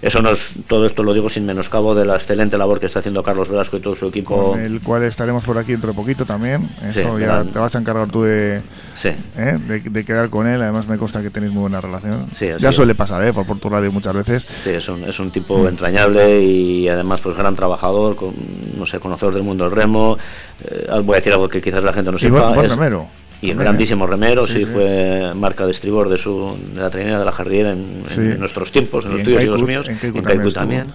Eso 0.00 0.22
nos, 0.22 0.54
todo 0.68 0.86
esto 0.86 1.02
lo 1.02 1.12
digo 1.12 1.28
sin 1.28 1.44
menoscabo 1.44 1.94
de 1.94 2.04
la 2.04 2.14
excelente 2.14 2.56
labor 2.56 2.78
que 2.78 2.86
está 2.86 3.00
haciendo 3.00 3.22
Carlos 3.22 3.48
Velasco 3.48 3.78
y 3.78 3.80
todo 3.80 3.96
su 3.96 4.06
equipo. 4.06 4.52
Con 4.52 4.60
el 4.60 4.80
cual 4.80 5.02
estaremos 5.02 5.42
por 5.42 5.58
aquí 5.58 5.72
dentro 5.72 5.90
de 5.90 5.96
poquito 5.96 6.24
también. 6.24 6.68
Eso 6.82 7.18
ya 7.18 7.44
te 7.44 7.58
vas 7.58 7.74
a 7.74 7.78
encargar 7.78 8.08
tú 8.08 8.22
de, 8.22 8.62
¿eh? 9.04 9.58
de, 9.66 10.04
quedar 10.04 10.30
con 10.30 10.46
él. 10.46 10.62
Además 10.62 10.86
me 10.86 10.98
consta 10.98 11.20
que 11.20 11.30
tenéis 11.30 11.52
muy 11.52 11.62
buena 11.62 11.80
relación. 11.80 12.28
ya 12.58 12.70
suele 12.70 12.94
pasar 12.94 13.26
¿eh? 13.26 13.32
por, 13.32 13.44
por, 13.44 13.58
tu 13.58 13.68
radio 13.68 13.90
muchas 13.90 14.14
veces. 14.14 14.27
Sí, 14.28 14.70
es 14.70 14.88
un, 14.88 15.04
es 15.04 15.18
un 15.18 15.30
tipo 15.30 15.68
entrañable 15.68 16.42
y 16.42 16.88
además 16.88 17.20
pues 17.20 17.36
gran 17.36 17.54
trabajador, 17.56 18.16
con, 18.16 18.34
no 18.76 18.86
sé, 18.86 19.00
conocedor 19.00 19.34
del 19.34 19.42
mundo 19.42 19.64
del 19.64 19.72
remo. 19.74 20.18
Eh, 20.64 20.88
voy 21.02 21.14
a 21.14 21.16
decir 21.18 21.32
algo 21.32 21.48
que 21.48 21.60
quizás 21.60 21.82
la 21.82 21.92
gente 21.92 22.12
no 22.12 22.18
sepa. 22.18 22.52
buen 22.52 22.68
remero. 22.68 23.08
Y 23.40 23.52
un 23.52 23.58
grandísimo 23.58 24.06
remero, 24.06 24.46
sí, 24.48 24.64
fue 24.64 25.32
marca 25.34 25.64
de 25.64 25.70
estribor 25.70 26.08
de, 26.08 26.18
su, 26.18 26.56
de 26.74 26.80
la 26.80 26.90
trainera 26.90 27.20
de 27.20 27.24
la 27.24 27.30
Jardiera 27.30 27.70
en, 27.70 28.02
nuestros 28.38 28.72
tiempos, 28.72 29.04
en 29.04 29.12
los 29.12 29.22
tuyos 29.22 29.44
y 29.44 29.46
los 29.46 29.62
míos, 29.62 29.88
en 29.88 30.22
Kaiku 30.22 30.50
también. 30.50 30.86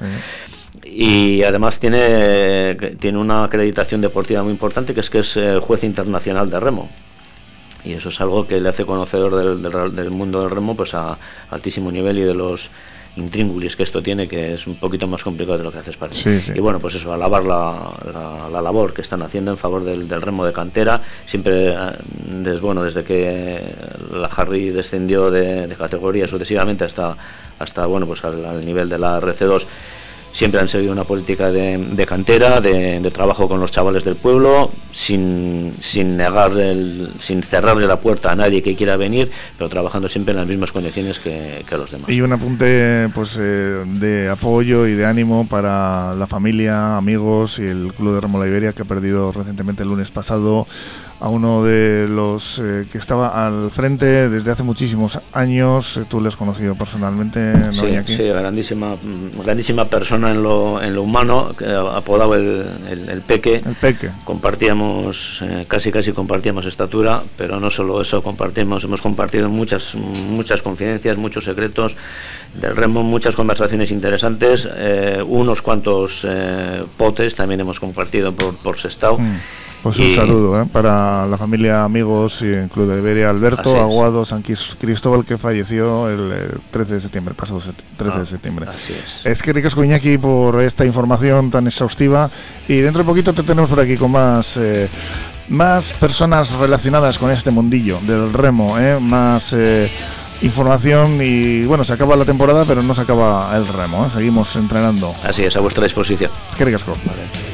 Y 0.84 1.42
además 1.44 1.80
tiene, 1.80 2.75
tiene 3.00 3.18
una 3.18 3.46
acreditación 3.46 4.02
deportiva 4.02 4.44
muy 4.44 4.52
importante, 4.52 4.94
que 4.94 5.00
es 5.00 5.10
que 5.10 5.20
es 5.20 5.38
eh, 5.38 5.58
juez 5.62 5.86
internacional 5.86 6.50
de 6.50 6.60
remo. 6.60 6.90
Y 7.86 7.94
eso 7.94 8.10
es 8.10 8.20
algo 8.20 8.46
que 8.46 8.60
le 8.60 8.70
hace 8.70 8.86
conocedor 8.86 9.36
del, 9.36 9.96
del 9.96 10.12
mundo 10.12 10.42
del 10.42 10.52
remo 10.52 10.75
pues 10.75 10.94
a 10.94 11.18
altísimo 11.50 11.92
nivel 11.92 12.18
y 12.20 12.22
de 12.22 12.34
los 12.34 12.70
intríngulis 13.15 13.75
que 13.75 13.84
esto 13.84 14.01
tiene, 14.01 14.27
que 14.27 14.53
es 14.55 14.65
un 14.67 14.75
poquito 14.75 15.08
más 15.08 15.24
complicado 15.24 15.58
de 15.58 15.63
lo 15.63 15.72
que 15.72 15.79
haces 15.79 15.98
para 15.98 16.12
Y 16.55 16.60
bueno, 16.60 16.79
pues 16.79 16.96
eso, 16.96 17.13
alabar 17.13 17.43
la, 17.43 18.50
la, 18.51 18.62
labor 18.62 18.93
que 18.93 19.01
están 19.01 19.22
haciendo 19.22 19.51
en 19.51 19.58
favor 19.58 19.84
del, 19.84 20.10
remo 20.10 20.46
de 20.46 20.53
cantera. 20.53 21.01
Siempre, 21.25 21.75
desde, 22.29 22.62
bueno, 22.62 22.84
desde 22.84 23.03
que 23.03 23.60
la 24.12 24.27
Harry 24.27 24.70
descendió 24.70 25.29
de, 25.29 25.74
categoría 25.77 26.27
sucesivamente 26.27 26.86
hasta, 26.86 27.17
hasta 27.60 27.86
bueno, 27.86 28.05
pues 28.08 28.24
al 28.24 28.65
nivel 28.65 28.89
de 28.89 28.98
la 28.98 29.20
RC2 29.20 29.65
siempre 30.34 30.60
han 30.60 30.68
seguido 30.68 30.92
una 30.92 31.06
política 31.06 31.52
de, 31.52 32.06
cantera, 32.06 32.60
de, 32.60 33.12
trabajo 33.13 33.48
con 33.48 33.60
los 33.60 33.72
chavales 33.72 34.04
del 34.04 34.16
pueblo, 34.16 34.72
sin, 34.92 35.74
sin 35.80 36.18
negar 36.18 36.52
sin 37.20 37.44
cerrarle 37.44 37.88
la 37.88 38.00
puerta 38.00 38.32
a 38.32 38.36
nadie 38.36 38.62
que 38.62 38.75
quiera 38.75 38.98
venir, 38.98 39.32
pero 39.58 39.70
trabajando 39.70 40.10
siempre 40.10 40.34
en 40.34 40.40
las 40.40 40.48
mismas 40.48 40.72
condiciones 40.72 41.20
que, 41.20 41.63
los 41.72 41.92
demás. 41.92 42.10
Y 42.10 42.22
un 42.22 42.34
apunte 42.34 43.10
pues 43.13 43.38
eh, 43.40 43.84
de 43.86 44.30
apoyo 44.30 44.88
y 44.88 44.94
de 44.94 45.06
ánimo 45.06 45.48
para 45.48 46.16
la 46.16 46.28
familia, 46.28 46.98
amigos 46.98 47.60
y 47.60 47.63
el 47.63 47.94
Club 47.96 48.16
de 48.16 48.22
Remo 48.22 48.40
La 48.40 48.48
Iberia 48.48 48.74
que 48.74 48.82
ha 48.82 48.86
perdido 48.86 49.32
recientemente 49.32 49.84
el 49.84 49.90
lunes 49.90 50.12
pasado 50.12 50.68
a 51.24 51.30
uno 51.30 51.63
de 51.63 52.10
los 52.10 52.60
eh, 52.60 52.86
que 52.92 52.98
estaba 52.98 53.48
al 53.48 53.72
frente 53.72 54.27
desde 54.27 54.51
hace 54.51 54.62
muchísimos 54.62 55.20
años. 55.32 55.96
Eh, 55.96 56.03
tú 56.10 56.20
le 56.20 56.27
has 56.27 56.36
conocido 56.36 56.75
personalmente, 56.75 57.39
¿no? 57.39 57.74
Sí, 57.74 57.96
sí, 58.08 58.24
grandísima, 58.24 58.98
grandísima 59.42 59.86
persona 59.86 60.32
en 60.32 60.44
lo, 60.44 60.84
en 60.84 60.94
lo 60.94 61.01
humano, 61.01 61.56
apodado 61.96 62.36
el, 62.36 63.08
el, 63.08 63.22
Peque. 63.22 63.56
El 63.56 63.75
Peque. 63.75 64.10
Compartíamos, 64.25 65.42
eh, 65.44 65.63
casi 65.65 65.94
casi 65.94 66.12
compartíamos 66.12 66.65
estatura, 66.65 67.24
pero 67.38 67.58
no 67.58 67.72
solo 67.72 68.01
eso, 68.01 68.22
compartimos, 68.22 68.84
hemos 68.84 69.01
compartido 69.01 69.48
muchas, 69.48 69.96
muchas 69.96 70.62
confidencias, 70.62 71.18
muchos 71.18 71.46
secretos 71.46 71.96
del 72.53 72.75
remo, 72.75 73.01
muchas 73.01 73.38
conversaciones 73.38 73.92
interesantes, 73.92 74.68
unos 75.25 75.62
cuantos 75.62 76.27
potes 76.98 77.36
también 77.36 77.62
hemos 77.62 77.80
compartido 77.80 78.34
por, 78.34 78.58
por 78.58 78.77
Sestao. 78.77 79.18
Mm. 79.18 79.39
Pues 79.84 80.00
un 80.00 80.16
saludo 80.16 80.62
¿eh? 80.62 80.66
para 80.72 81.28
la 81.28 81.38
familia, 81.38 81.84
amigos 81.84 82.42
y 82.42 82.46
el 82.46 82.70
Club 82.70 82.90
de 82.90 83.00
Iberia, 83.00 83.30
Alberto 83.30 83.82
Aguado 83.82 84.24
San 84.24 84.42
Cristóbal, 84.42 85.25
que 85.25 85.38
falleció 85.38 86.10
el 86.10 86.52
13 86.72 86.94
de 86.94 87.02
septiembre, 87.02 87.34
pasado 87.34 87.60
13 87.60 88.16
de 88.16 88.22
ah, 88.22 88.25
septiembre. 88.25 88.66
Así 88.70 88.94
es. 88.94 89.25
Es 89.25 89.42
que 89.42 89.52
ricas 89.52 89.75
Iñaki 89.75 90.18
por 90.18 90.62
esta 90.62 90.86
información 90.86 91.52
tan 91.52 91.68
exhaustiva 91.68 92.32
y 92.70 92.78
dentro 92.78 93.04
de 93.04 93.06
poquito 93.06 93.34
te 93.34 93.44
tenemos 93.44 93.70
por 93.70 93.82
aquí 93.82 93.98
con 93.98 94.12
más... 94.12 94.58
Eh, 94.58 94.90
más 95.50 95.92
personas 95.92 96.54
relacionadas 96.54 97.20
con 97.20 97.30
este 97.30 97.52
mundillo 97.52 98.00
del 98.08 98.32
remo, 98.32 98.80
¿eh? 98.80 98.98
más 98.98 99.52
eh, 99.52 99.92
información 100.42 101.20
y 101.22 101.63
bueno, 101.66 101.84
se 101.84 101.92
acaba 101.92 102.16
la 102.16 102.24
temporada, 102.24 102.63
pero 102.66 102.82
no 102.82 102.94
se 102.94 103.02
acaba 103.02 103.52
el 103.58 103.68
remo, 103.68 104.10
seguimos 104.10 104.56
entrenando. 104.56 105.13
Así 105.22 105.44
es, 105.44 105.56
a 105.58 105.60
vuestra 105.60 105.84
disposición. 105.84 106.32
Es 106.50 106.56
que 106.56 106.63
ricasco. 106.63 106.96
Vale. 107.06 107.52